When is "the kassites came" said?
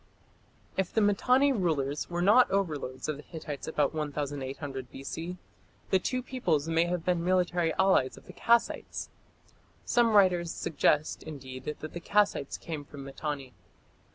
11.81-12.83